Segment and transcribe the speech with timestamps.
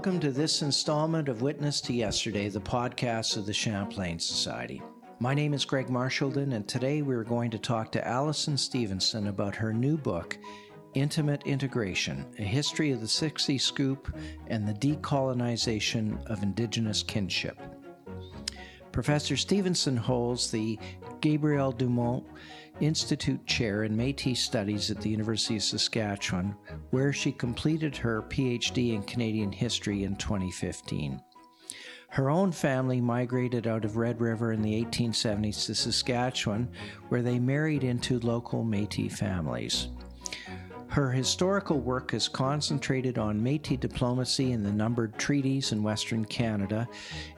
[0.00, 4.80] Welcome to this installment of Witness to Yesterday, the podcast of the Champlain Society.
[5.18, 9.54] My name is Greg Marchildon, and today we're going to talk to Allyson Stevenson about
[9.54, 10.38] her new book,
[10.94, 17.60] Intimate Integration A History of the 60 Scoop and the Decolonization of Indigenous Kinship.
[18.92, 20.78] Professor Stevenson holds the
[21.20, 22.24] Gabriel Dumont
[22.80, 26.54] Institute Chair in Metis Studies at the University of Saskatchewan,
[26.90, 31.20] where she completed her PhD in Canadian history in 2015.
[32.08, 36.68] Her own family migrated out of Red River in the 1870s to Saskatchewan,
[37.08, 39.88] where they married into local Metis families.
[40.88, 46.88] Her historical work has concentrated on Metis diplomacy and the numbered treaties in Western Canada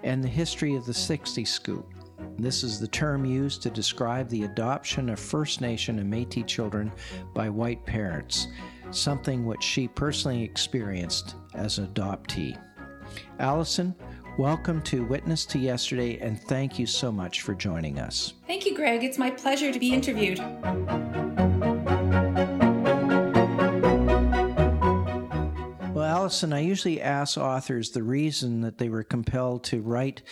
[0.02, 1.92] and the history of the 60 Scoop.
[2.38, 6.92] This is the term used to describe the adoption of First Nation and Metis children
[7.34, 8.48] by white parents,
[8.90, 12.58] something which she personally experienced as an adoptee.
[13.38, 13.94] Allyson,
[14.38, 18.34] welcome to Witness to Yesterday, and thank you so much for joining us.
[18.46, 19.04] Thank you, Greg.
[19.04, 20.38] It's my pleasure to be interviewed.
[25.94, 30.22] Well Allyson, I usually ask authors the reason that they were compelled to write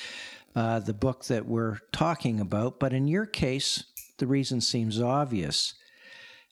[0.54, 3.84] uh, the book that we're talking about, but in your case,
[4.18, 5.74] the reason seems obvious.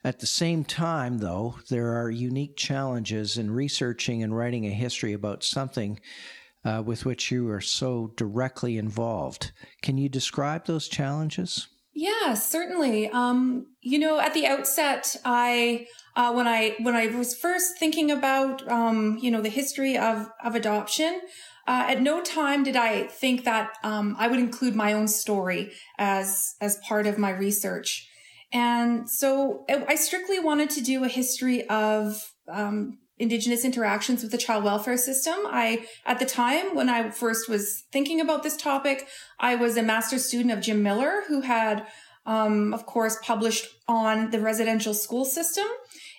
[0.04, 5.12] At the same time, though, there are unique challenges in researching and writing a history
[5.12, 5.98] about something
[6.64, 9.52] uh, with which you are so directly involved.
[9.82, 11.68] Can you describe those challenges?
[11.94, 13.10] Yeah, certainly.
[13.10, 18.10] Um, you know, at the outset, I uh, when I when I was first thinking
[18.10, 21.20] about um, you know the history of of adoption,
[21.68, 25.72] uh, at no time did I think that um, I would include my own story
[25.98, 28.08] as as part of my research,
[28.52, 34.38] and so I strictly wanted to do a history of um, indigenous interactions with the
[34.38, 35.34] child welfare system.
[35.46, 39.82] I, at the time when I first was thinking about this topic, I was a
[39.82, 41.86] master's student of Jim Miller, who had,
[42.26, 45.66] um, of course, published on the residential school system.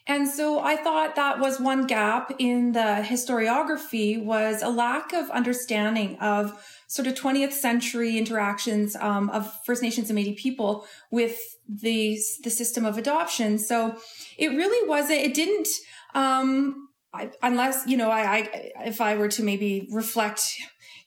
[0.09, 5.29] And so I thought that was one gap in the historiography was a lack of
[5.29, 11.37] understanding of sort of 20th century interactions um, of First Nations and Métis people with
[11.67, 13.59] the the system of adoption.
[13.59, 13.99] So
[14.35, 15.19] it really wasn't.
[15.19, 15.67] It didn't.
[16.15, 20.41] Um, I, unless you know, I, I if I were to maybe reflect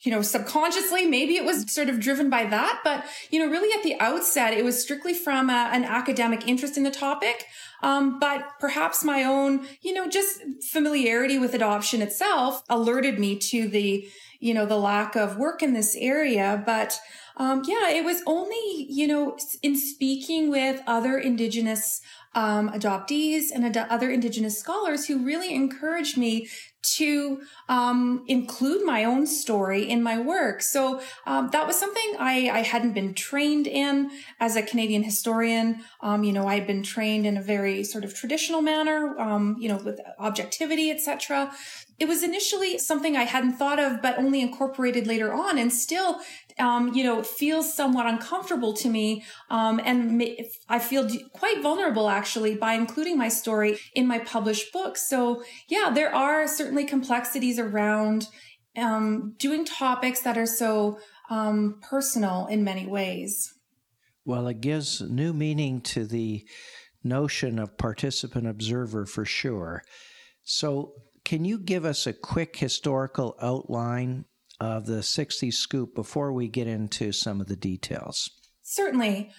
[0.03, 2.81] you know, subconsciously, maybe it was sort of driven by that.
[2.83, 6.77] But, you know, really at the outset, it was strictly from a, an academic interest
[6.77, 7.47] in the topic.
[7.83, 13.69] Um, but perhaps my own, you know, just familiarity with adoption itself alerted me to
[13.69, 14.09] the,
[14.41, 16.63] you know, the lack of work in this area.
[16.67, 16.99] But,
[17.37, 22.01] um, yeah, it was only, you know, in speaking with other Indigenous
[22.35, 26.49] um, adoptees and ad- other Indigenous scholars who really encouraged me
[26.83, 30.63] to um, include my own story in my work.
[30.63, 34.11] So um, that was something I, I, hadn't been trained in
[34.41, 35.85] as a Canadian historian.
[36.01, 39.57] Um, you know, I had been trained in a very sort of traditional manner, um,
[39.61, 41.53] you know, with objectivity, etc.
[42.01, 46.19] It was initially something I hadn't thought of, but only incorporated later on, and still
[46.59, 49.25] um, you know, feels somewhat uncomfortable to me.
[49.51, 50.23] Um, and
[50.69, 54.97] I feel quite vulnerable actually by including my story in my published book.
[54.97, 58.27] So yeah, there are certainly complexities around
[58.77, 60.99] um, doing topics that are so
[61.31, 63.55] um, personal in many ways.
[64.25, 66.45] Well, it gives new meaning to the
[67.03, 69.83] notion of participant observer for sure.
[70.45, 70.93] So,
[71.25, 74.25] can you give us a quick historical outline
[74.63, 78.31] of the 60 scoop before we get into some of the details?
[78.63, 79.33] Certainly.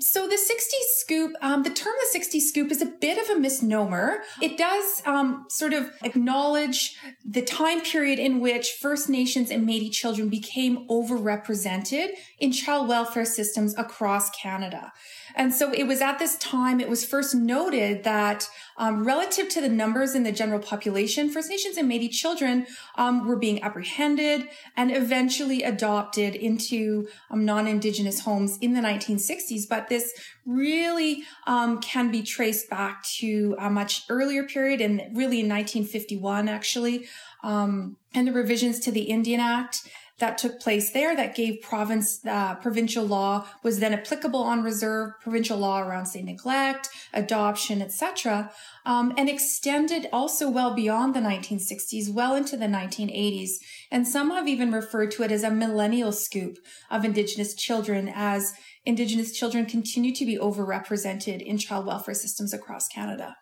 [0.00, 3.40] So the 60 scoop, um, the term the 60 scoop is a bit of a
[3.40, 4.22] misnomer.
[4.40, 9.90] It does um, sort of acknowledge the time period in which First Nations and Métis
[9.90, 14.92] children became overrepresented in child welfare systems across Canada.
[15.38, 19.60] And so it was at this time, it was first noted that um, relative to
[19.60, 24.48] the numbers in the general population, First Nations and Métis children um, were being apprehended
[24.76, 29.62] and eventually adopted into um, non-Indigenous homes in the 1960s.
[29.70, 30.12] But this
[30.44, 36.48] really um, can be traced back to a much earlier period and really in 1951,
[36.48, 37.06] actually,
[37.44, 42.24] um, and the revisions to the Indian Act that took place there that gave province
[42.26, 48.50] uh, provincial law was then applicable on reserve provincial law around say neglect adoption etc
[48.84, 53.50] um, and extended also well beyond the 1960s well into the 1980s
[53.90, 56.58] and some have even referred to it as a millennial scoop
[56.90, 58.54] of indigenous children as
[58.84, 63.36] indigenous children continue to be overrepresented in child welfare systems across canada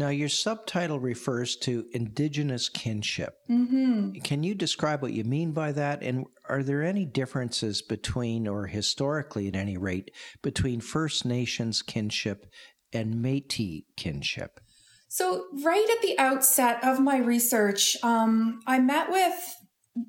[0.00, 3.34] Now, your subtitle refers to Indigenous kinship.
[3.50, 4.12] Mm-hmm.
[4.20, 6.02] Can you describe what you mean by that?
[6.02, 10.10] And are there any differences between, or historically at any rate,
[10.40, 12.46] between First Nations kinship
[12.94, 14.58] and Metis kinship?
[15.08, 19.54] So, right at the outset of my research, um, I met with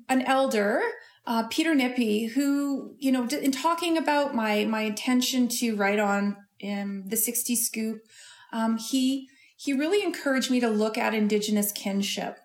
[0.08, 0.80] an elder,
[1.26, 6.38] uh, Peter Nippy, who, you know, in talking about my my intention to write on
[6.64, 7.98] um, the 60 Scoop,
[8.54, 9.28] um, he
[9.62, 12.38] he really encouraged me to look at Indigenous kinship.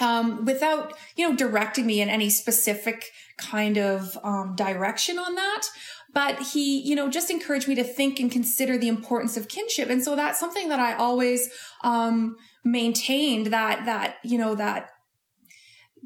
[0.00, 5.66] Um, without you know directing me in any specific kind of um, direction on that
[6.14, 9.90] but he you know just encouraged me to think and consider the importance of kinship
[9.90, 11.50] and so that's something that i always
[11.84, 14.88] um, maintained that that you know that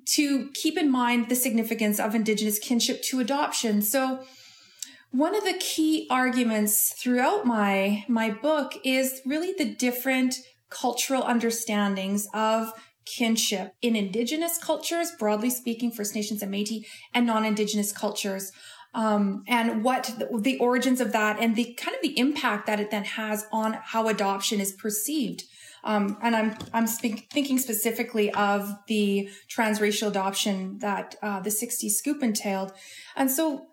[0.04, 4.24] to keep in mind the significance of indigenous kinship to adoption so
[5.11, 10.35] one of the key arguments throughout my my book is really the different
[10.69, 12.73] cultural understandings of
[13.05, 18.50] kinship in indigenous cultures broadly speaking first nations and métis and non-indigenous cultures
[18.97, 22.81] um, and what the, the, origins of that and the kind of the impact that
[22.81, 25.44] it then has on how adoption is perceived.
[25.85, 31.88] Um, and I'm I'm speak, thinking specifically of the transracial adoption that uh, the 60
[31.91, 32.73] scoop entailed,
[33.14, 33.67] and so.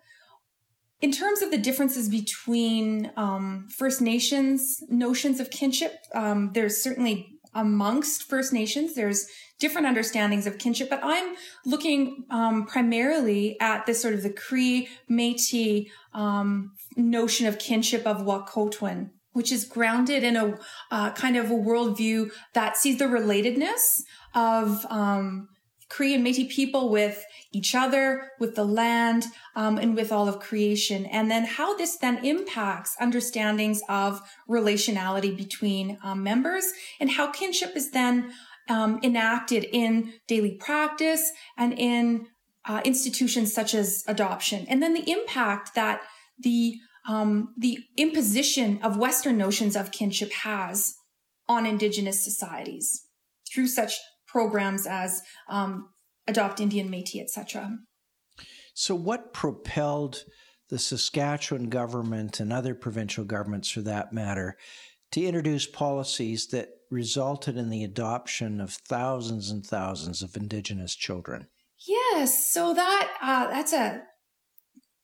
[1.04, 7.28] In terms of the differences between um, First Nations notions of kinship, um, there's certainly
[7.52, 9.26] amongst First Nations, there's
[9.60, 11.34] different understandings of kinship, but I'm
[11.66, 18.22] looking um, primarily at this sort of the Cree Métis um, notion of kinship of
[18.22, 20.58] Wahkohtowin, which is grounded in a
[20.90, 24.00] uh, kind of a worldview that sees the relatedness
[24.34, 25.48] of um,
[25.94, 30.40] Cree and Métis people with each other, with the land, um, and with all of
[30.40, 31.06] creation.
[31.06, 34.20] And then how this then impacts understandings of
[34.50, 38.32] relationality between um, members and how kinship is then
[38.68, 42.26] um, enacted in daily practice and in
[42.64, 46.00] uh, institutions such as adoption, and then the impact that
[46.38, 46.74] the
[47.06, 50.94] um, the imposition of Western notions of kinship has
[51.46, 53.04] on Indigenous societies
[53.52, 53.98] through such
[54.34, 55.90] programs as um,
[56.26, 57.78] Adopt Indian, Métis, etc.
[58.74, 60.24] So, what propelled
[60.70, 64.56] the Saskatchewan government and other provincial governments, for that matter,
[65.12, 71.46] to introduce policies that resulted in the adoption of thousands and thousands of Indigenous children.
[71.86, 74.02] Yes, so that uh, that's a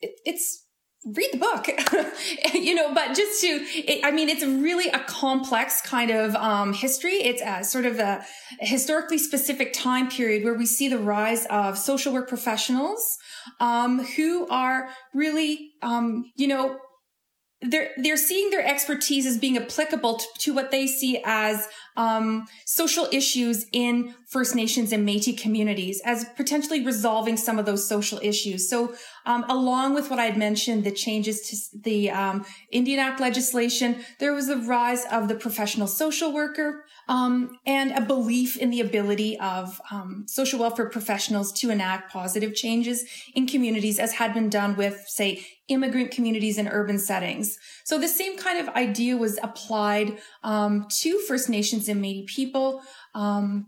[0.01, 0.67] it, it's
[1.05, 1.69] read the book.
[2.55, 6.73] You know but just to it, i mean it's really a complex kind of um,
[6.73, 7.15] history.
[7.15, 8.25] It's a sort of a
[8.61, 13.19] historically specific time period where we see the rise of social work professionals
[13.61, 16.79] um, who are really um, you know
[17.63, 22.47] they're they're seeing their expertise as being applicable to, to what they see as um,
[22.65, 28.19] social issues in First Nations and Métis communities, as potentially resolving some of those social
[28.23, 28.71] issues.
[28.71, 28.95] So,
[29.27, 33.97] um, along with what I had mentioned, the changes to the um, Indian Act legislation,
[34.19, 38.81] there was the rise of the professional social worker um, and a belief in the
[38.81, 44.49] ability of um, social welfare professionals to enact positive changes in communities, as had been
[44.49, 47.57] done with, say, immigrant communities in urban settings.
[47.85, 52.83] So the same kind of idea was applied um, to First Nations and Métis people.
[53.15, 53.67] Um,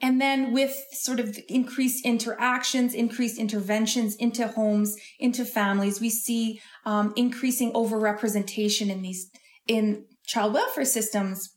[0.00, 6.60] and then with sort of increased interactions, increased interventions into homes, into families, we see
[6.84, 9.30] um, increasing overrepresentation in these
[9.66, 11.56] in child welfare systems.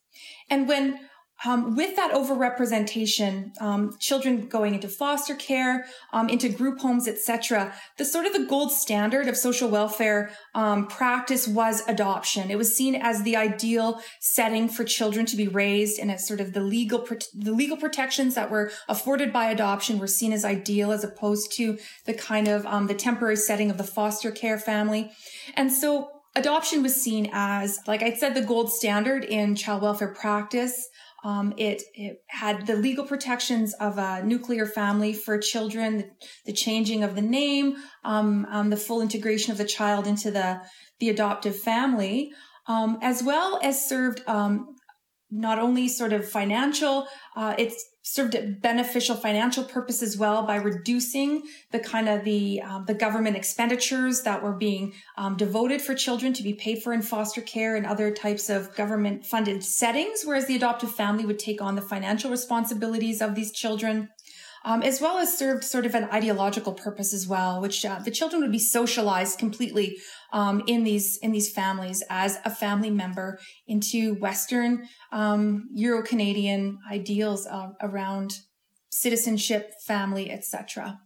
[0.50, 1.00] And when
[1.46, 7.74] um, with that overrepresentation, um, children going into foster care, um, into group homes, etc.,
[7.98, 12.52] the sort of the gold standard of social welfare um, practice was adoption.
[12.52, 16.42] It was seen as the ideal setting for children to be raised, and as sort
[16.42, 20.92] of the legal the legal protections that were afforded by adoption were seen as ideal,
[20.92, 25.12] as opposed to the kind of um, the temporary setting of the foster care family.
[25.56, 30.14] And so adoption was seen as, like I said, the gold standard in child welfare
[30.14, 30.88] practice.
[31.24, 36.10] Um, it, it, had the legal protections of a nuclear family for children, the,
[36.48, 40.62] the changing of the name, um, um, the full integration of the child into the,
[41.00, 42.32] the adoptive family,
[42.68, 44.76] um, as well as served um,
[45.30, 50.56] not only sort of financial, uh, it's served a beneficial financial purpose as well by
[50.56, 55.94] reducing the kind of the um, the government expenditures that were being um, devoted for
[55.94, 60.24] children to be paid for in foster care and other types of government funded settings,
[60.24, 64.10] whereas the adoptive family would take on the financial responsibilities of these children.
[64.64, 68.12] Um, as well as served sort of an ideological purpose as well, which uh, the
[68.12, 69.98] children would be socialized completely
[70.34, 76.80] um, in these in these families as a family member into Western um, Euro Canadian
[76.90, 78.40] ideals uh, around
[78.92, 81.00] citizenship, family, etc.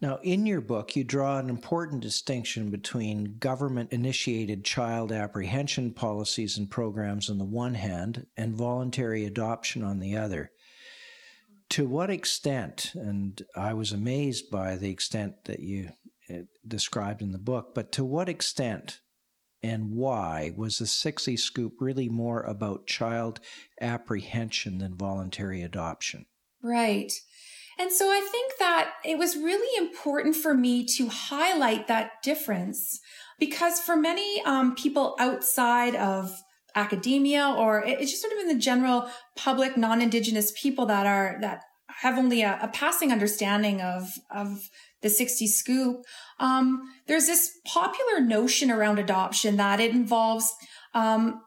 [0.00, 6.58] Now, in your book, you draw an important distinction between government initiated child apprehension policies
[6.58, 10.50] and programs on the one hand and voluntary adoption on the other.
[11.70, 15.90] To what extent, and I was amazed by the extent that you
[16.30, 19.00] uh, described in the book, but to what extent
[19.62, 23.40] and why was the 60 Scoop really more about child
[23.80, 26.26] apprehension than voluntary adoption?
[26.62, 27.12] Right.
[27.78, 33.00] And so I think that it was really important for me to highlight that difference
[33.38, 36.32] because for many um, people outside of
[36.76, 41.62] academia or it's just sort of in the general public non-indigenous people that are that
[42.02, 44.68] have only a, a passing understanding of of
[45.02, 46.04] the 60 scoop.
[46.38, 50.52] Um, there's this popular notion around adoption that it involves
[50.94, 51.40] um,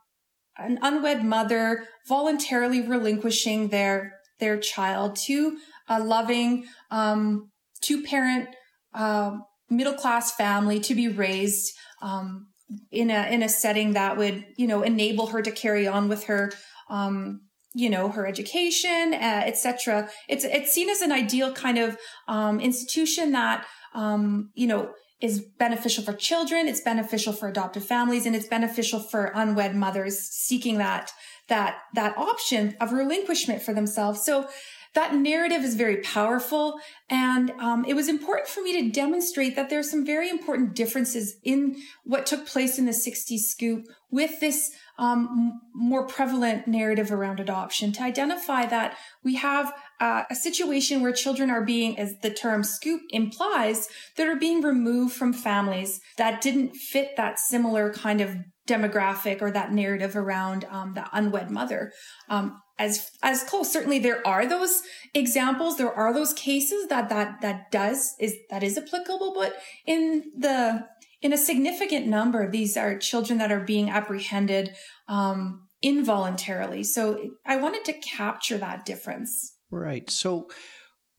[0.57, 5.57] an unwed mother voluntarily relinquishing their their child to
[5.88, 8.50] a loving um, two parent
[8.93, 9.38] uh,
[9.69, 12.48] middle class family to be raised um,
[12.91, 16.25] in a in a setting that would you know enable her to carry on with
[16.25, 16.51] her
[16.89, 17.41] um,
[17.73, 21.97] you know her education uh, etc it's it's seen as an ideal kind of
[22.27, 28.25] um, institution that um, you know is beneficial for children it's beneficial for adoptive families
[28.25, 31.11] and it's beneficial for unwed mothers seeking that
[31.49, 34.23] that that option of relinquishment for themselves.
[34.23, 34.47] So
[34.96, 36.79] that narrative is very powerful.
[37.10, 40.75] And um, it was important for me to demonstrate that there are some very important
[40.75, 47.12] differences in what took place in the 60s scoop with this um, more prevalent narrative
[47.12, 52.17] around adoption to identify that we have uh, a situation where children are being, as
[52.19, 57.93] the term scoop implies, that are being removed from families that didn't fit that similar
[57.93, 58.36] kind of
[58.67, 61.91] demographic or that narrative around um, the unwed mother.
[62.29, 63.71] Um, as as close.
[63.71, 64.81] Certainly, there are those
[65.13, 65.77] examples.
[65.77, 69.33] There are those cases that that that does is that is applicable.
[69.36, 69.53] But
[69.86, 70.88] in the
[71.21, 74.74] in a significant number, these are children that are being apprehended
[75.09, 76.83] um, involuntarily.
[76.83, 79.57] So I wanted to capture that difference.
[79.69, 80.09] Right.
[80.09, 80.48] So.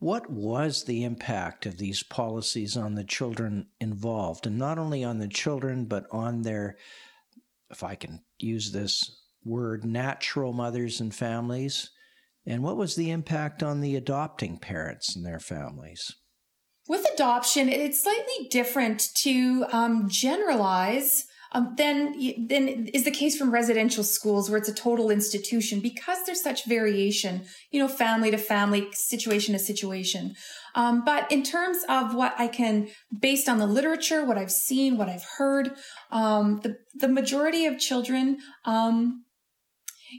[0.03, 4.47] What was the impact of these policies on the children involved?
[4.47, 6.79] And not only on the children, but on their,
[7.69, 11.91] if I can use this word natural mothers and families?
[12.47, 16.15] And what was the impact on the adopting parents and their families?
[16.89, 23.51] With adoption, it's slightly different to um, generalize um, than, than is the case from
[23.51, 28.39] residential schools where it's a total institution because there's such variation, you know, family to
[28.39, 30.35] family, situation to situation.
[30.75, 34.97] Um, but in terms of what I can, based on the literature, what I've seen,
[34.97, 35.73] what I've heard,
[36.13, 39.25] um, the, the majority of children, um,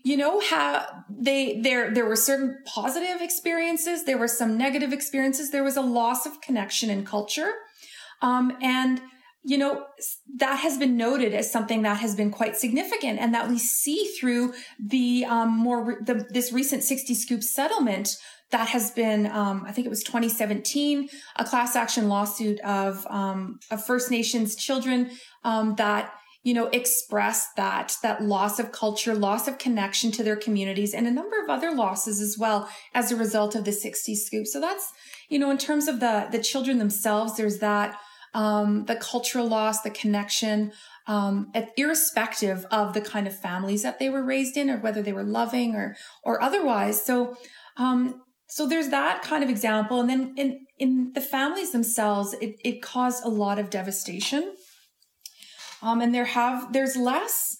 [0.03, 5.51] you know how they there there were certain positive experiences there were some negative experiences
[5.51, 7.53] there was a loss of connection and culture.
[8.21, 9.01] Um, and
[9.43, 9.85] you know
[10.37, 14.05] that has been noted as something that has been quite significant and that we see
[14.19, 18.17] through the um, more the, this recent 60 scoop settlement
[18.51, 23.59] that has been um, i think it was 2017 a class action lawsuit of um,
[23.71, 25.09] of first nations children
[25.43, 30.35] um, that you know, express that, that loss of culture, loss of connection to their
[30.35, 34.15] communities and a number of other losses as well as a result of the 60
[34.15, 34.47] scoop.
[34.47, 34.91] So that's,
[35.29, 37.99] you know, in terms of the, the children themselves, there's that,
[38.33, 40.71] um, the cultural loss, the connection,
[41.07, 45.13] um, irrespective of the kind of families that they were raised in or whether they
[45.13, 47.03] were loving or, or otherwise.
[47.03, 47.35] So,
[47.77, 49.99] um, so there's that kind of example.
[49.99, 54.55] And then in, in the families themselves, it, it caused a lot of devastation.
[55.81, 57.57] Um, and there have there's less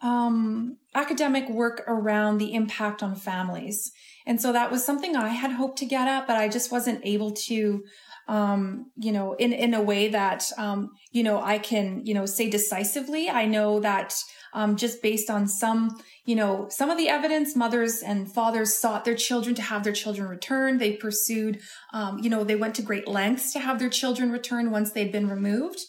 [0.00, 3.90] um, academic work around the impact on families.
[4.26, 7.00] And so that was something I had hoped to get at, but I just wasn't
[7.04, 7.84] able to,
[8.28, 12.26] um, you know, in, in a way that, um, you know, I can, you know,
[12.26, 13.28] say decisively.
[13.28, 14.14] I know that,
[14.52, 19.04] um, just based on some, you know, some of the evidence, mothers and fathers sought
[19.04, 20.80] their children to have their children returned.
[20.80, 21.60] They pursued,
[21.92, 25.12] um, you know, they went to great lengths to have their children returned once they'd
[25.12, 25.80] been removed.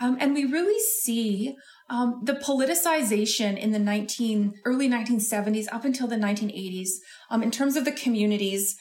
[0.00, 1.56] Um, and we really see
[1.90, 6.88] um, the politicization in the 19 early 1970s up until the 1980s
[7.30, 8.76] um, in terms of the communities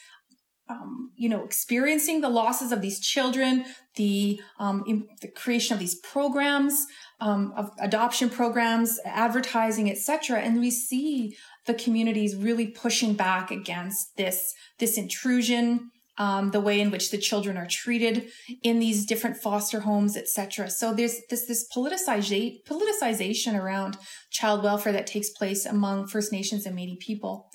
[0.69, 4.83] um, you know experiencing the losses of these children the um,
[5.21, 6.85] the creation of these programs
[7.19, 11.35] um, of adoption programs advertising etc and we see
[11.65, 17.17] the communities really pushing back against this this intrusion um, the way in which the
[17.17, 18.29] children are treated
[18.61, 20.69] in these different foster homes, etc.
[20.69, 23.97] So there's this this politicization around
[24.29, 27.49] child welfare that takes place among First Nations and Métis people,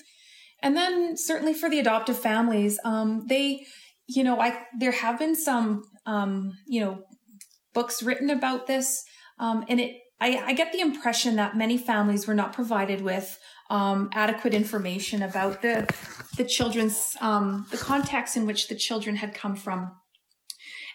[0.61, 3.65] and then certainly for the adoptive families, um, they,
[4.07, 7.03] you know, I there have been some, um, you know,
[7.73, 9.03] books written about this,
[9.39, 13.37] um, and it I, I, get the impression that many families were not provided with
[13.69, 15.87] um, adequate information about the
[16.37, 19.91] the children's um, the context in which the children had come from.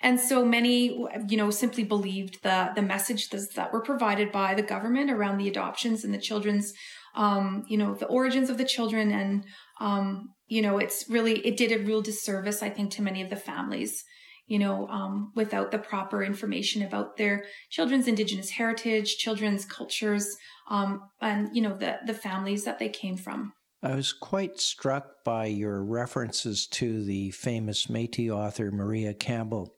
[0.02, 4.62] And so many, you know, simply believed the the messages that were provided by the
[4.62, 6.72] government around the adoptions and the children's,
[7.14, 9.44] um, you know, the origins of the children, and
[9.80, 13.30] um, you know, it's really it did a real disservice, I think, to many of
[13.30, 14.04] the families
[14.50, 20.36] you know, um, without the proper information about their children's indigenous heritage, children's cultures,
[20.68, 23.52] um, and you know the the families that they came from.
[23.80, 29.76] I was quite struck by your references to the famous Métis author Maria Campbell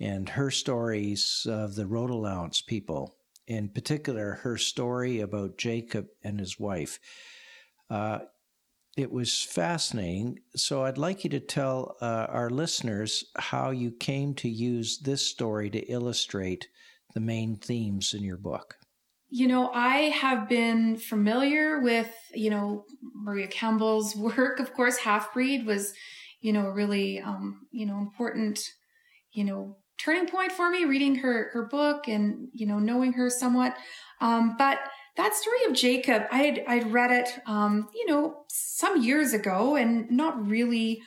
[0.00, 3.14] and her stories of the road allowance people,
[3.46, 6.98] in particular, her story about Jacob and his wife.
[7.88, 8.18] Uh,
[8.96, 10.40] it was fascinating.
[10.54, 15.26] So I'd like you to tell uh, our listeners how you came to use this
[15.26, 16.68] story to illustrate
[17.14, 18.76] the main themes in your book.
[19.30, 22.84] You know, I have been familiar with, you know,
[23.14, 24.60] Maria Campbell's work.
[24.60, 25.94] Of course, Half Breed was,
[26.40, 28.60] you know, a really, um, you know, important,
[29.32, 33.30] you know, turning point for me reading her her book and you know knowing her
[33.30, 33.76] somewhat.
[34.20, 34.78] Um, but
[35.16, 39.76] that story of Jacob, I had I'd read it, um, you know, some years ago,
[39.76, 41.02] and not really,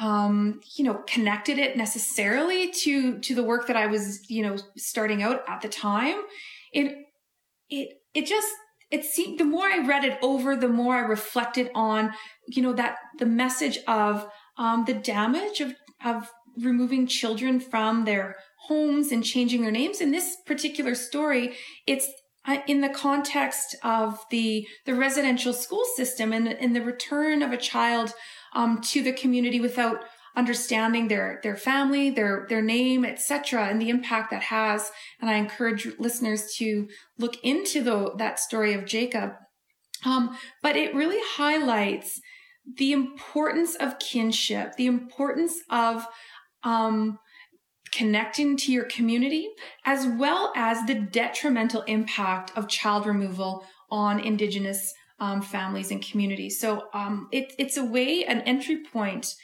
[0.00, 4.56] um, you know, connected it necessarily to to the work that I was, you know,
[4.76, 6.22] starting out at the time.
[6.72, 6.96] It
[7.70, 8.48] it it just
[8.90, 12.12] it seemed the more I read it over, the more I reflected on,
[12.48, 15.74] you know, that the message of um, the damage of
[16.04, 20.00] of removing children from their homes and changing their names.
[20.00, 21.56] In this particular story,
[21.86, 22.08] it's
[22.66, 27.56] in the context of the the residential school system and, and the return of a
[27.56, 28.12] child
[28.54, 30.04] um, to the community without
[30.36, 34.92] understanding their their family, their their name, etc., and the impact that has.
[35.20, 39.32] And I encourage listeners to look into the that story of Jacob.
[40.04, 42.20] Um, but it really highlights
[42.76, 46.06] the importance of kinship, the importance of
[46.62, 47.18] um,
[47.96, 49.48] connecting to your community,
[49.84, 56.60] as well as the detrimental impact of child removal on Indigenous um, families and communities.
[56.60, 59.34] So um, it, it's a way, an entry point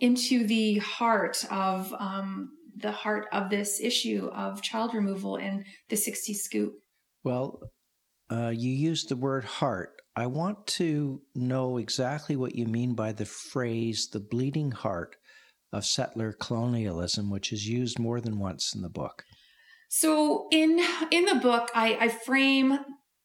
[0.00, 5.96] into the heart of um, the heart of this issue of child removal and the
[5.96, 6.74] 60 scoop.
[7.22, 7.60] Well,
[8.32, 10.02] uh, you used the word heart.
[10.16, 15.16] I want to know exactly what you mean by the phrase the bleeding heart
[15.72, 19.24] of settler colonialism, which is used more than once in the book.
[19.88, 20.80] So in
[21.10, 22.78] in the book, I, I frame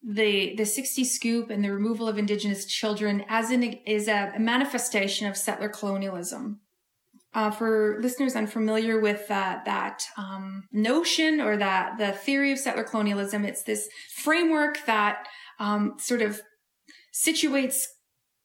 [0.03, 5.27] the the 60 scoop and the removal of indigenous children as an is a manifestation
[5.27, 6.61] of settler colonialism.
[7.33, 12.83] Uh, for listeners unfamiliar with that that um, notion or that the theory of settler
[12.83, 15.27] colonialism, it's this framework that
[15.59, 16.41] um, sort of
[17.13, 17.83] situates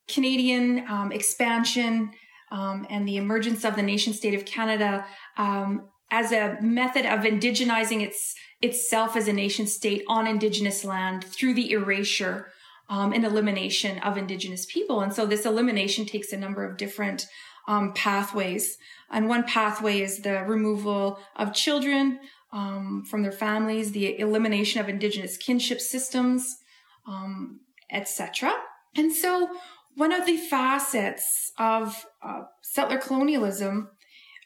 [0.08, 2.10] Canadian um, expansion
[2.50, 5.04] um, and the emergence of the nation state of Canada
[5.36, 11.24] um, as a method of indigenizing its itself as a nation state on indigenous land
[11.24, 12.48] through the erasure
[12.90, 15.00] um, and elimination of indigenous people.
[15.00, 17.26] And so this elimination takes a number of different
[17.68, 18.76] um, pathways.
[19.10, 22.18] And one pathway is the removal of children
[22.52, 26.58] um, from their families, the elimination of indigenous kinship systems,
[27.06, 27.60] um,
[27.90, 28.52] etc.
[28.96, 29.48] And so
[29.96, 33.90] one of the facets of uh, settler colonialism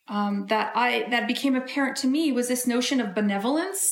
[0.08, 3.88] um, that I that became apparent to me was this notion of benevolence,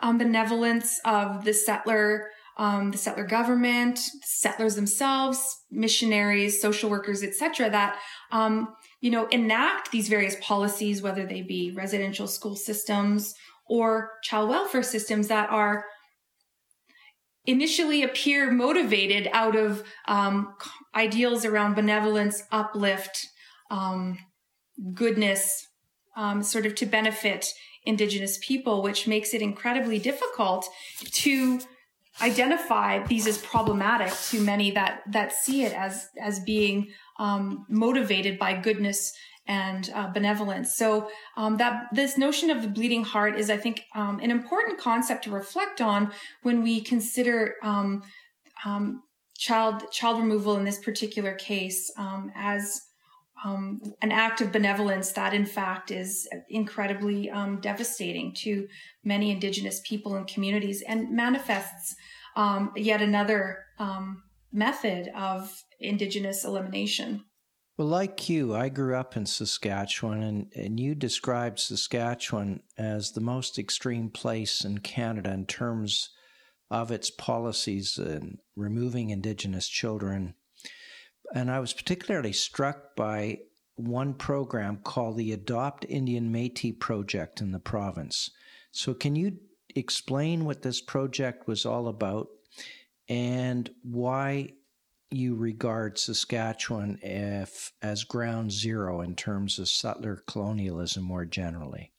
[0.00, 7.70] um, benevolence of the settler, um, the settler government, settlers themselves, missionaries, social workers, etc.
[7.70, 7.98] That
[8.30, 13.34] um, you know enact these various policies, whether they be residential school systems
[13.66, 15.84] or child welfare systems that are
[17.48, 20.54] initially appear motivated out of um,
[20.94, 23.26] ideals around benevolence, uplift,
[23.70, 24.18] um,
[24.92, 25.66] goodness,
[26.14, 27.46] um, sort of to benefit
[27.86, 30.68] Indigenous people, which makes it incredibly difficult
[31.10, 31.58] to
[32.20, 38.38] identify these as problematic to many that that see it as as being um, motivated
[38.38, 39.14] by goodness
[39.48, 40.76] and uh, benevolence.
[40.76, 44.78] So um, that this notion of the bleeding heart is, I think, um, an important
[44.78, 48.02] concept to reflect on when we consider um,
[48.64, 49.02] um
[49.38, 52.82] child child removal in this particular case um, as
[53.44, 57.30] um, an act of benevolence that, in fact, is incredibly
[57.60, 58.66] devastating to
[59.04, 61.94] many Indigenous people and communities and manifests
[62.74, 63.64] yet another
[64.52, 67.22] method of Indigenous elimination.
[67.78, 73.20] Well, like you, I grew up in Saskatchewan, and, and you described Saskatchewan as the
[73.20, 76.10] most extreme place in Canada in terms
[76.72, 80.34] of its policies in removing Indigenous children.
[81.32, 83.42] And I was particularly struck by
[83.76, 88.32] one program called the Adopt Indian Metis Project in the province.
[88.72, 89.38] So, can you
[89.76, 92.26] explain what this project was all about
[93.08, 94.54] and why
[95.10, 101.92] you regard Saskatchewan if, as ground zero in terms of settler colonialism more generally?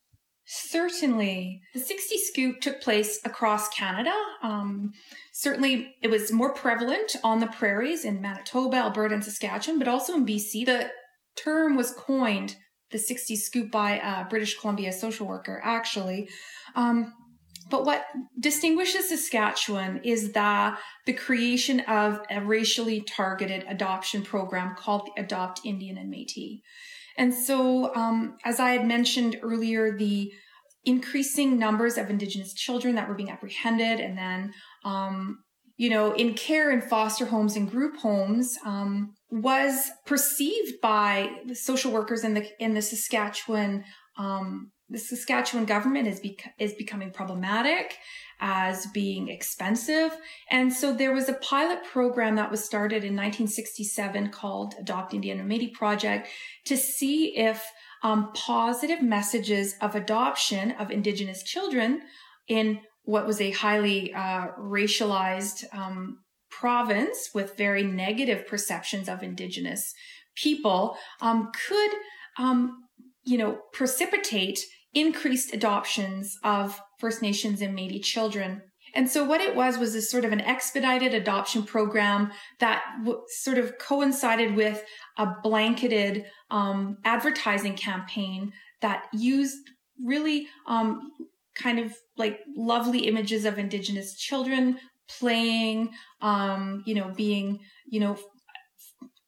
[0.46, 1.62] Certainly.
[1.76, 4.16] The 60 scoop took place across Canada.
[4.42, 4.94] Um,
[5.32, 10.16] certainly, it was more prevalent on the prairies in Manitoba, Alberta, and Saskatchewan, but also
[10.16, 10.66] in BC.
[10.66, 10.90] The
[11.36, 12.56] term was coined,
[12.90, 16.28] the 60 scoop, by a British Columbia social worker, actually.
[16.76, 17.14] Um,
[17.70, 18.06] but what
[18.40, 25.62] distinguishes Saskatchewan is the, the creation of a racially targeted adoption program called the Adopt
[25.66, 26.62] Indian and Metis.
[27.18, 30.32] And so, um, as I had mentioned earlier, the
[30.86, 34.54] increasing numbers of Indigenous children that were being apprehended and then,
[34.86, 35.44] um,
[35.78, 41.56] you know, in care in foster homes and group homes um, was perceived by the
[41.56, 43.84] social workers in the in the Saskatchewan
[44.20, 47.98] um, the Saskatchewan government is bec- is becoming problematic
[48.40, 50.16] as being expensive.
[50.50, 55.40] And so there was a pilot program that was started in 1967 called Adopt Indian
[55.48, 56.28] Métis Project
[56.66, 57.64] to see if
[58.04, 62.02] um, positive messages of adoption of Indigenous children
[62.48, 69.94] in what was a highly uh, racialized um, province with very negative perceptions of Indigenous
[70.36, 71.92] people um, could,
[72.38, 72.84] um,
[73.30, 74.60] you know, precipitate
[74.94, 78.64] increased adoptions of First Nations and Métis children.
[78.96, 83.22] And so what it was was this sort of an expedited adoption program that w-
[83.28, 84.84] sort of coincided with
[85.20, 89.70] a blanketed um, advertising campaign that used
[90.04, 91.12] really um,
[91.54, 94.80] kind of like lovely images of Indigenous children
[95.20, 98.18] playing, um, you know, being, you know,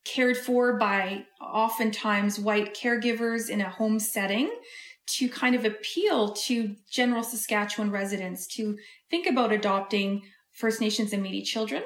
[0.03, 4.49] cared for by oftentimes white caregivers in a home setting
[5.07, 8.77] to kind of appeal to general Saskatchewan residents to
[9.09, 11.83] think about adopting First Nations and Métis children.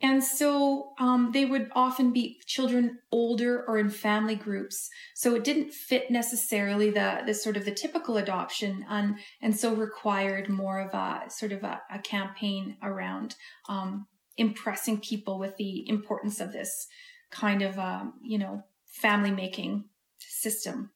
[0.00, 4.90] And so um, they would often be children older or in family groups.
[5.14, 9.74] So it didn't fit necessarily the, the sort of the typical adoption and, and so
[9.74, 13.36] required more of a sort of a, a campaign around
[13.68, 16.86] um, impressing people with the importance of this
[17.30, 19.84] kind of, um, you know, family making
[20.18, 20.90] system.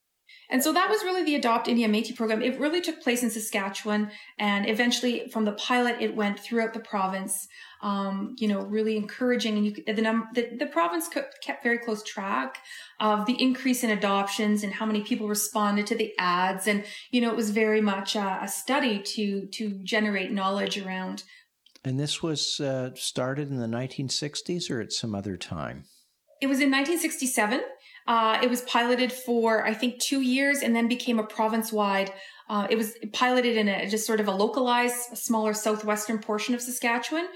[0.50, 2.40] And so that was really the Adopt Indian Métis program.
[2.40, 6.80] It really took place in Saskatchewan, and eventually, from the pilot, it went throughout the
[6.80, 7.46] province.
[7.82, 12.02] Um, you know, really encouraging, and you, the, num- the the province kept very close
[12.02, 12.58] track
[12.98, 17.20] of the increase in adoptions and how many people responded to the ads, and you
[17.20, 21.24] know, it was very much a, a study to to generate knowledge around.
[21.88, 25.84] And this was uh, started in the 1960s, or at some other time.
[26.42, 27.62] It was in 1967.
[28.06, 32.12] Uh, it was piloted for, I think, two years and then became a province wide.
[32.50, 36.60] Uh, it was piloted in a just sort of a localized, smaller southwestern portion of
[36.60, 37.26] Saskatchewan,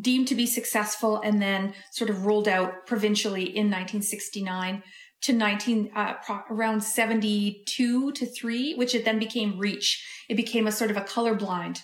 [0.00, 4.82] deemed to be successful, and then sort of rolled out provincially in 1969
[5.22, 10.66] to 19 uh, pro- around 72 to 3 which it then became reach it became
[10.66, 11.82] a sort of a colorblind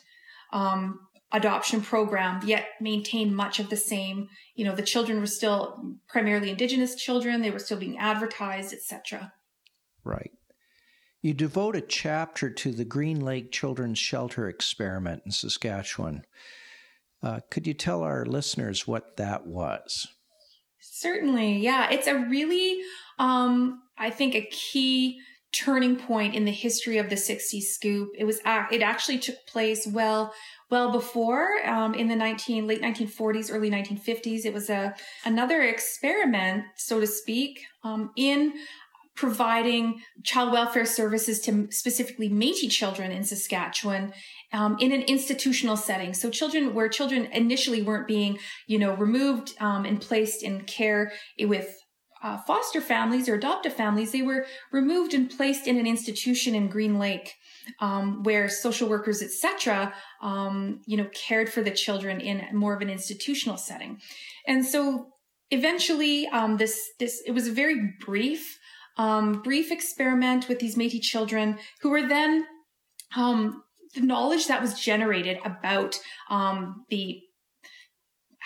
[0.55, 4.29] um, adoption program yet maintained much of the same.
[4.55, 7.43] You know the children were still primarily indigenous children.
[7.43, 9.33] They were still being advertised etc
[10.07, 10.31] right.
[11.21, 16.25] You devote a chapter to the green lake children's shelter experiment in saskatchewan.
[17.23, 20.07] Uh, could you tell our listeners what that was?
[20.81, 21.91] Certainly yeah.
[21.91, 22.81] It's a really
[23.19, 25.21] um, i think a key
[25.53, 28.11] turning point in the history of the 60 scoop.
[28.17, 30.33] It was it actually took place well
[30.70, 36.64] well before um, in the 19 late 1940s early 1950s it was a another experiment
[36.76, 38.52] so to speak um, in
[39.16, 44.12] providing child welfare services to specifically Métis children in Saskatchewan
[44.52, 46.14] um, in an institutional setting.
[46.14, 51.12] So children where children initially weren't being, you know, removed um, and placed in care
[51.40, 51.74] with
[52.22, 56.68] uh, foster families or adoptive families, they were removed and placed in an institution in
[56.68, 57.35] Green Lake
[57.81, 62.83] um, where social workers, etc., um, you know, cared for the children in more of
[62.83, 64.00] an institutional setting.
[64.46, 65.09] And so
[65.50, 68.59] eventually, um, this this it was a very brief
[68.96, 72.46] um, brief experiment with these Métis children who were then
[73.16, 73.62] um,
[73.94, 75.98] the knowledge that was generated about
[76.31, 77.20] um, the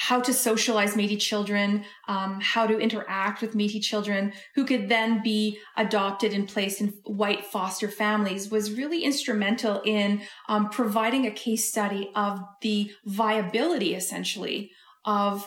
[0.01, 5.23] how to socialize Métis children, um, how to interact with Métis children who could then
[5.23, 11.31] be adopted and placed in white foster families was really instrumental in um, providing a
[11.31, 14.71] case study of the viability, essentially,
[15.05, 15.47] of,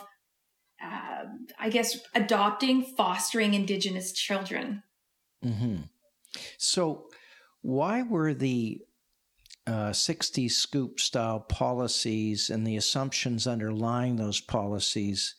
[0.80, 1.24] uh,
[1.58, 4.84] I guess, adopting, fostering Indigenous children.
[5.44, 5.78] Mm-hmm.
[6.58, 7.08] So,
[7.60, 8.82] why were the
[9.66, 15.34] uh, 60s scoop style policies and the assumptions underlying those policies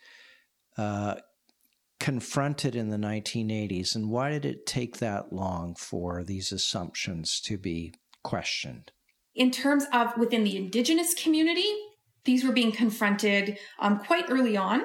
[0.78, 1.16] uh,
[2.00, 3.96] confronted in the 1980s?
[3.96, 8.92] And why did it take that long for these assumptions to be questioned?
[9.36, 11.76] In terms of within the Indigenous community,
[12.24, 14.84] these were being confronted um, quite early on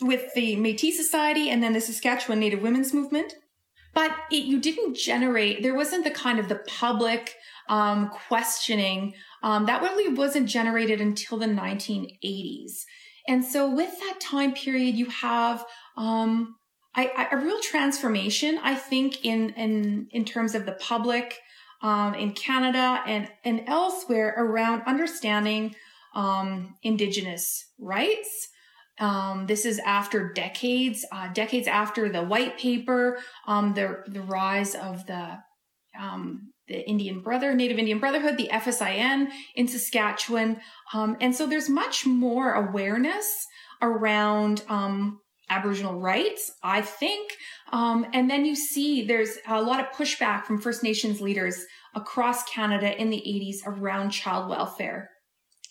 [0.00, 3.34] with the Metis Society and then the Saskatchewan Native Women's Movement.
[3.92, 7.36] But it, you didn't generate, there wasn't the kind of the public
[7.68, 12.84] um, questioning um, that really wasn't generated until the 1980s.
[13.26, 15.64] And so with that time period, you have
[15.96, 16.56] um,
[16.94, 21.40] I, I, a real transformation, I think, in in in terms of the public
[21.82, 25.74] um, in Canada and and elsewhere around understanding
[26.14, 28.48] um, Indigenous rights.
[29.00, 34.74] Um, this is after decades, uh, decades after the white paper, um, the the rise
[34.74, 35.38] of the
[36.00, 40.60] um, the Indian Brother, Native Indian Brotherhood, the FSIN in Saskatchewan.
[40.92, 43.46] Um, and so there's much more awareness
[43.82, 47.32] around um, Aboriginal rights, I think.
[47.72, 52.44] Um, and then you see there's a lot of pushback from First Nations leaders across
[52.44, 55.10] Canada in the 80s around child welfare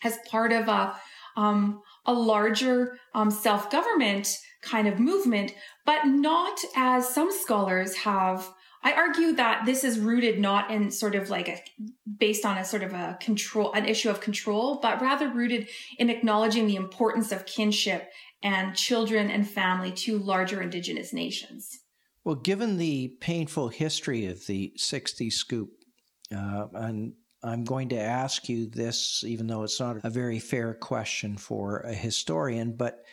[0.04, 0.96] as part of a,
[1.36, 4.28] um, a larger um, self government
[4.62, 5.54] kind of movement,
[5.86, 8.50] but not as some scholars have
[8.84, 11.62] I argue that this is rooted not in sort of like a
[12.18, 16.10] based on a sort of a control, an issue of control, but rather rooted in
[16.10, 18.12] acknowledging the importance of kinship
[18.44, 21.80] and children and family to larger indigenous nations.
[22.26, 25.70] Well, given the painful history of the 60 scoop,
[26.36, 30.74] uh, and I'm going to ask you this, even though it's not a very fair
[30.74, 33.04] question for a historian, but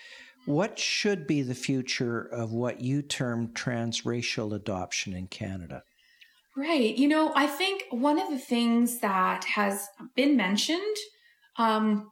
[0.47, 5.83] what should be the future of what you term transracial adoption in Canada?
[6.57, 6.97] Right.
[6.97, 10.97] You know, I think one of the things that has been mentioned
[11.57, 12.11] um,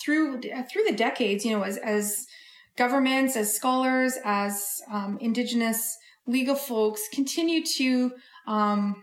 [0.00, 2.26] through through the decades, you know, as as
[2.76, 8.12] governments, as scholars, as um, Indigenous legal folks continue to
[8.46, 9.02] um,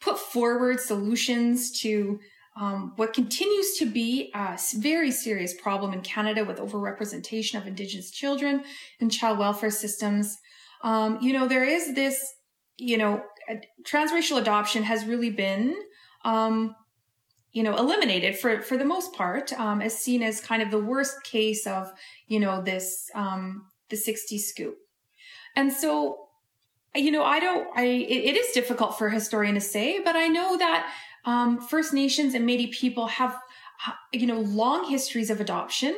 [0.00, 2.18] put forward solutions to
[2.58, 8.10] um, what continues to be a very serious problem in Canada with overrepresentation of Indigenous
[8.10, 8.64] children
[8.98, 10.36] in child welfare systems.
[10.82, 12.20] Um, you know, there is this,
[12.76, 13.22] you know,
[13.84, 15.76] transracial adoption has really been,
[16.24, 16.74] um,
[17.52, 20.78] you know, eliminated for for the most part, um, as seen as kind of the
[20.78, 21.92] worst case of,
[22.26, 24.76] you know, this um, the 60 scoop.
[25.54, 26.28] And so,
[26.94, 30.16] you know, I don't, I, it, it is difficult for a historian to say, but
[30.16, 30.92] I know that
[31.24, 33.38] um, First Nations and Métis people have,
[34.12, 35.94] you know, long histories of adoption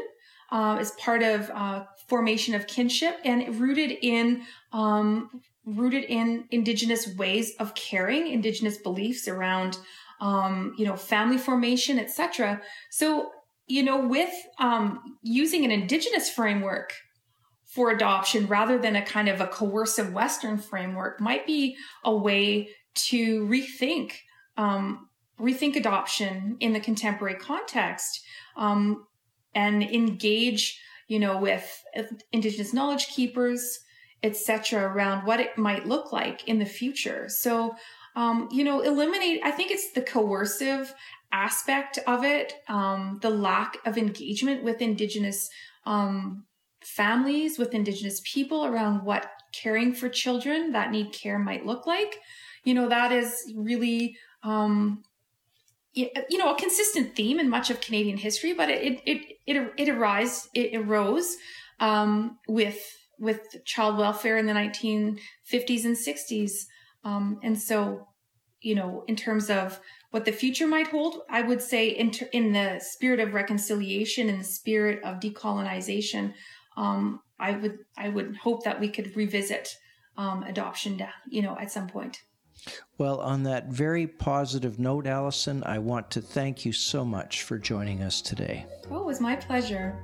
[0.50, 7.14] uh, as part of uh, formation of kinship and rooted in um, rooted in Indigenous
[7.16, 9.78] ways of caring, Indigenous beliefs around,
[10.20, 12.60] um, you know, family formation, etc.
[12.90, 13.30] So,
[13.66, 16.94] you know, with um, using an Indigenous framework
[17.66, 22.68] for adoption rather than a kind of a coercive Western framework might be a way
[22.94, 24.14] to rethink
[24.56, 25.08] um,
[25.40, 28.20] rethink adoption in the contemporary context
[28.56, 29.06] um,
[29.54, 31.82] and engage you know with
[32.32, 33.80] indigenous knowledge keepers
[34.22, 37.26] etc around what it might look like in the future.
[37.28, 37.74] So
[38.16, 40.92] um, you know eliminate i think it's the coercive
[41.32, 45.48] aspect of it um, the lack of engagement with indigenous
[45.86, 46.44] um,
[46.82, 52.16] families with indigenous people around what caring for children that need care might look like.
[52.64, 55.02] You know that is really um,
[56.28, 59.88] you know a consistent theme in much of Canadian history, but it it it it
[59.88, 61.36] arose it arose
[61.80, 62.80] um, with
[63.18, 66.50] with child welfare in the 1950s and 60s,
[67.04, 68.06] um, and so
[68.60, 72.28] you know in terms of what the future might hold, I would say in ter-
[72.32, 76.34] in the spirit of reconciliation, in the spirit of decolonization,
[76.76, 79.68] um, I would I would hope that we could revisit
[80.16, 82.18] um, adoption, you know, at some point.
[82.98, 87.58] Well, on that very positive note, Allyson, I want to thank you so much for
[87.58, 88.66] joining us today.
[88.90, 89.96] Oh, it was my pleasure.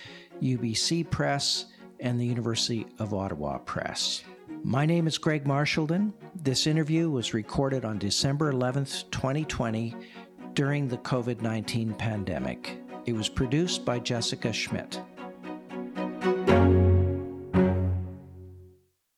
[0.42, 1.66] UBC Press,
[2.00, 4.24] and the University of Ottawa Press.
[4.62, 6.12] My name is Greg Marchildon.
[6.42, 9.94] This interview was recorded on December 11th, 2020,
[10.54, 12.78] during the COVID 19 pandemic.
[13.06, 15.00] It was produced by Jessica Schmidt.